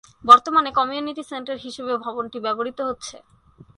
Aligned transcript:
বর্তমানে 0.23 0.69
community 0.71 1.23
centre 1.31 1.57
হিসেবে 1.57 1.93
ভবনটি 2.05 2.37
ব্যবহৃত 2.45 2.79
হচ্ছে। 2.89 3.15